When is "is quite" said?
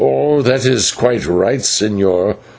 0.65-1.27